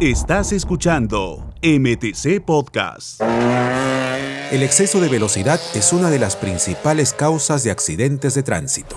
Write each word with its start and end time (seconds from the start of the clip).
Estás 0.00 0.52
escuchando 0.52 1.54
MTC 1.62 2.44
Podcast. 2.44 3.22
El 3.22 4.62
exceso 4.62 5.00
de 5.00 5.08
velocidad 5.08 5.58
es 5.74 5.90
una 5.94 6.10
de 6.10 6.18
las 6.18 6.36
principales 6.36 7.14
causas 7.14 7.64
de 7.64 7.70
accidentes 7.70 8.34
de 8.34 8.42
tránsito. 8.42 8.96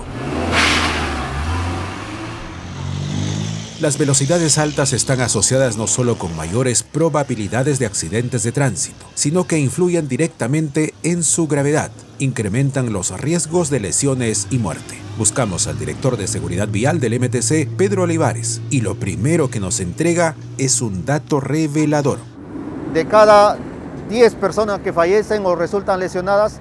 Las 3.80 3.96
velocidades 3.96 4.58
altas 4.58 4.92
están 4.92 5.22
asociadas 5.22 5.78
no 5.78 5.86
solo 5.86 6.18
con 6.18 6.36
mayores 6.36 6.82
probabilidades 6.82 7.78
de 7.78 7.86
accidentes 7.86 8.42
de 8.42 8.52
tránsito, 8.52 9.06
sino 9.14 9.46
que 9.46 9.58
influyen 9.58 10.06
directamente 10.06 10.92
en 11.02 11.24
su 11.24 11.48
gravedad, 11.48 11.90
incrementan 12.18 12.92
los 12.92 13.18
riesgos 13.18 13.70
de 13.70 13.80
lesiones 13.80 14.48
y 14.50 14.58
muerte. 14.58 14.98
Buscamos 15.16 15.66
al 15.66 15.78
director 15.78 16.18
de 16.18 16.26
seguridad 16.26 16.68
vial 16.68 17.00
del 17.00 17.18
MTC, 17.18 17.74
Pedro 17.74 18.02
Olivares, 18.02 18.60
y 18.68 18.82
lo 18.82 18.96
primero 18.96 19.48
que 19.48 19.60
nos 19.60 19.80
entrega 19.80 20.36
es 20.58 20.82
un 20.82 21.06
dato 21.06 21.40
revelador. 21.40 22.18
De 22.92 23.06
cada 23.06 23.56
10 24.10 24.34
personas 24.34 24.80
que 24.80 24.92
fallecen 24.92 25.46
o 25.46 25.56
resultan 25.56 26.00
lesionadas, 26.00 26.60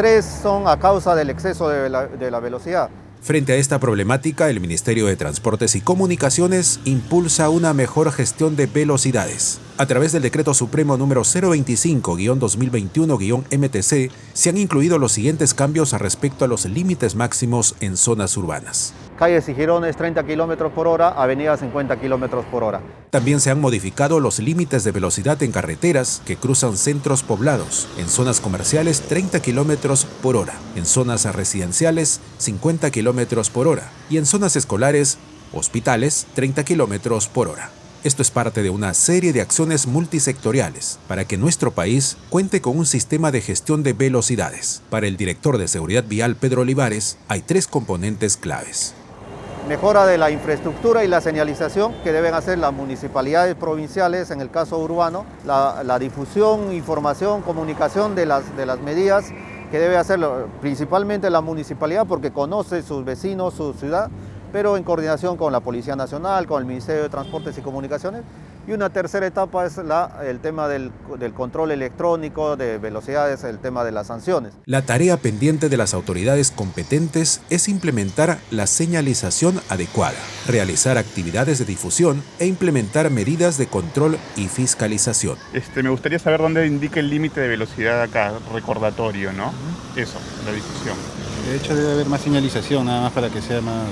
3 0.00 0.24
son 0.24 0.66
a 0.66 0.78
causa 0.78 1.14
del 1.14 1.28
exceso 1.28 1.68
de 1.68 1.90
la, 1.90 2.06
de 2.06 2.30
la 2.30 2.40
velocidad. 2.40 2.88
Frente 3.20 3.52
a 3.52 3.56
esta 3.56 3.78
problemática, 3.78 4.48
el 4.48 4.58
Ministerio 4.58 5.04
de 5.04 5.14
Transportes 5.14 5.76
y 5.76 5.82
Comunicaciones 5.82 6.80
impulsa 6.86 7.50
una 7.50 7.74
mejor 7.74 8.10
gestión 8.10 8.56
de 8.56 8.64
velocidades. 8.64 9.60
A 9.76 9.84
través 9.84 10.12
del 10.12 10.22
Decreto 10.22 10.54
Supremo 10.54 10.96
número 10.96 11.20
025-2021-MTC, 11.20 14.10
se 14.32 14.48
han 14.48 14.56
incluido 14.56 14.98
los 14.98 15.12
siguientes 15.12 15.52
cambios 15.52 15.92
respecto 15.92 16.46
a 16.46 16.48
los 16.48 16.64
límites 16.64 17.14
máximos 17.14 17.74
en 17.80 17.98
zonas 17.98 18.38
urbanas. 18.38 18.94
Calles 19.20 19.46
y 19.50 19.54
girones 19.54 19.98
30 19.98 20.22
km 20.22 20.70
por 20.70 20.88
hora, 20.88 21.10
avenidas 21.10 21.60
50 21.60 21.96
km 21.96 22.42
por 22.50 22.64
hora. 22.64 22.80
También 23.10 23.38
se 23.40 23.50
han 23.50 23.60
modificado 23.60 24.18
los 24.18 24.38
límites 24.38 24.82
de 24.82 24.92
velocidad 24.92 25.42
en 25.42 25.52
carreteras 25.52 26.22
que 26.24 26.38
cruzan 26.38 26.78
centros 26.78 27.22
poblados. 27.22 27.86
En 27.98 28.08
zonas 28.08 28.40
comerciales 28.40 29.02
30 29.02 29.40
km 29.40 30.06
por 30.22 30.36
hora, 30.36 30.54
en 30.74 30.86
zonas 30.86 31.26
residenciales 31.34 32.22
50 32.38 32.90
km 32.90 33.50
por 33.50 33.68
hora 33.68 33.90
y 34.08 34.16
en 34.16 34.24
zonas 34.24 34.56
escolares, 34.56 35.18
hospitales 35.52 36.26
30 36.32 36.64
km 36.64 37.28
por 37.28 37.48
hora. 37.48 37.68
Esto 38.02 38.22
es 38.22 38.30
parte 38.30 38.62
de 38.62 38.70
una 38.70 38.94
serie 38.94 39.34
de 39.34 39.42
acciones 39.42 39.86
multisectoriales 39.86 40.98
para 41.08 41.26
que 41.26 41.36
nuestro 41.36 41.72
país 41.72 42.16
cuente 42.30 42.62
con 42.62 42.78
un 42.78 42.86
sistema 42.86 43.30
de 43.30 43.42
gestión 43.42 43.82
de 43.82 43.92
velocidades. 43.92 44.80
Para 44.88 45.06
el 45.06 45.18
director 45.18 45.58
de 45.58 45.68
Seguridad 45.68 46.04
Vial 46.08 46.36
Pedro 46.36 46.62
Olivares, 46.62 47.18
hay 47.28 47.42
tres 47.42 47.66
componentes 47.66 48.38
claves 48.38 48.94
mejora 49.70 50.04
de 50.04 50.18
la 50.18 50.32
infraestructura 50.32 51.04
y 51.04 51.06
la 51.06 51.20
señalización 51.20 51.94
que 52.02 52.10
deben 52.10 52.34
hacer 52.34 52.58
las 52.58 52.72
municipalidades 52.72 53.54
provinciales, 53.54 54.32
en 54.32 54.40
el 54.40 54.50
caso 54.50 54.76
urbano, 54.78 55.24
la, 55.46 55.96
difusión, 56.00 56.72
información, 56.72 57.42
comunicación 57.42 58.16
de 58.16 58.26
las, 58.26 58.56
de 58.56 58.66
las 58.66 58.80
medidas 58.80 59.26
que 59.70 59.78
debe 59.78 59.96
hacer 59.96 60.18
principalmente 60.60 61.30
la 61.30 61.40
municipalidad 61.40 62.04
porque 62.04 62.32
conoce 62.32 62.82
sus 62.82 63.04
vecinos, 63.04 63.54
su 63.54 63.72
ciudad, 63.74 64.10
pero 64.52 64.76
en 64.76 64.82
coordinación 64.82 65.36
con 65.36 65.52
la 65.52 65.60
Policía 65.60 65.94
Nacional, 65.94 66.48
con 66.48 66.58
el 66.60 66.66
Ministerio 66.66 67.04
de 67.04 67.08
Transportes 67.08 67.56
y 67.56 67.60
Comunicaciones 67.60 68.22
y 68.70 68.72
una 68.72 68.90
tercera 68.90 69.26
etapa 69.26 69.66
es 69.66 69.78
la, 69.78 70.20
el 70.24 70.38
tema 70.38 70.68
del, 70.68 70.92
del, 71.18 71.32
control 71.32 71.72
electrónico 71.72 72.56
de 72.56 72.78
velocidades, 72.78 73.42
el 73.42 73.58
tema 73.58 73.82
de 73.82 73.90
las 73.90 74.06
sanciones. 74.06 74.52
La 74.64 74.82
tarea 74.82 75.16
pendiente 75.16 75.68
de 75.68 75.76
las 75.76 75.92
autoridades 75.92 76.52
competentes 76.52 77.40
es 77.50 77.68
implementar 77.68 78.38
la 78.52 78.68
señalización 78.68 79.60
adecuada, 79.68 80.18
realizar 80.46 80.98
actividades 80.98 81.58
de 81.58 81.64
difusión 81.64 82.22
e 82.38 82.46
implementar 82.46 83.10
medidas 83.10 83.58
de 83.58 83.66
control 83.66 84.18
y 84.36 84.46
fiscalización. 84.46 85.36
Este, 85.52 85.82
me 85.82 85.90
gustaría 85.90 86.20
saber 86.20 86.40
dónde 86.40 86.64
indica 86.68 87.00
el 87.00 87.10
límite 87.10 87.40
de 87.40 87.48
velocidad 87.48 88.00
acá, 88.00 88.34
recordatorio, 88.52 89.32
¿no? 89.32 89.52
Eso, 89.96 90.20
la 90.46 90.52
difusión. 90.52 90.96
De 91.48 91.56
hecho 91.56 91.74
debe 91.74 91.92
haber 91.92 92.06
más 92.06 92.20
señalización, 92.20 92.86
nada 92.86 93.00
más 93.00 93.12
para 93.12 93.30
que 93.30 93.42
sea 93.42 93.60
más 93.60 93.88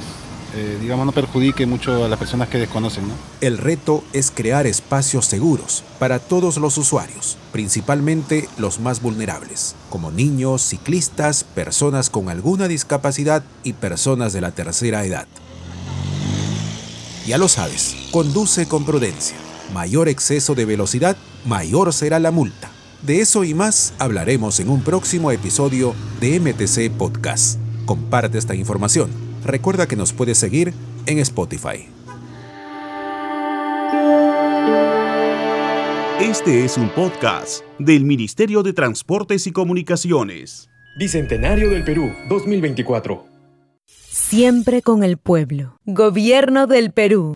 eh, 0.54 0.78
digamos, 0.81 1.04
no 1.04 1.12
perjudique 1.12 1.66
mucho 1.66 2.04
a 2.04 2.09
las 2.09 2.19
personas 2.19 2.48
que 2.48 2.59
desconocen. 2.59 3.06
¿no? 3.06 3.14
El 3.41 3.59
reto 3.59 4.03
es 4.12 4.31
crear 4.31 4.66
espacios 4.66 5.26
seguros 5.26 5.84
para 5.98 6.19
todos 6.19 6.56
los 6.56 6.78
usuarios, 6.78 7.36
principalmente 7.53 8.48
los 8.56 8.81
más 8.81 9.03
vulnerables, 9.03 9.75
como 9.91 10.10
niños, 10.10 10.62
ciclistas, 10.62 11.44
personas 11.44 12.09
con 12.09 12.31
alguna 12.31 12.66
discapacidad 12.66 13.42
y 13.62 13.75
personas 13.75 14.32
de 14.32 14.41
la 14.41 14.53
tercera 14.53 15.04
edad. 15.04 15.26
Ya 17.26 17.36
lo 17.36 17.48
sabes, 17.48 17.94
conduce 18.10 18.66
con 18.66 18.86
prudencia. 18.86 19.36
Mayor 19.75 20.09
exceso 20.09 20.54
de 20.54 20.65
velocidad, 20.65 21.19
mayor 21.44 21.92
será 21.92 22.19
la 22.19 22.30
multa. 22.30 22.70
De 23.03 23.20
eso 23.20 23.44
y 23.44 23.53
más 23.53 23.92
hablaremos 23.98 24.59
en 24.60 24.70
un 24.70 24.82
próximo 24.82 25.30
episodio 25.30 25.94
de 26.20 26.41
MTC 26.41 26.91
Podcast. 26.97 27.59
Comparte 27.84 28.38
esta 28.38 28.54
información 28.54 29.28
Recuerda 29.44 29.87
que 29.87 29.97
nos 29.97 30.12
puedes 30.12 30.38
seguir 30.38 30.72
en 31.06 31.19
Spotify. 31.19 31.88
Este 36.21 36.65
es 36.65 36.76
un 36.76 36.88
podcast 36.91 37.65
del 37.78 38.04
Ministerio 38.04 38.62
de 38.62 38.72
Transportes 38.72 39.47
y 39.47 39.53
Comunicaciones. 39.53 40.69
Bicentenario 40.98 41.71
del 41.71 41.84
Perú 41.84 42.12
2024. 42.28 43.25
Siempre 43.87 44.82
con 44.82 45.04
el 45.04 45.16
pueblo. 45.16 45.78
Gobierno 45.87 46.66
del 46.66 46.93
Perú. 46.93 47.34